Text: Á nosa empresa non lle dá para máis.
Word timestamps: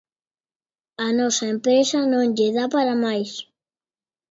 Á 1.05 1.07
nosa 1.19 1.45
empresa 1.55 1.97
non 2.11 2.23
lle 2.37 2.49
dá 2.57 2.65
para 2.75 2.93
máis. 3.03 3.31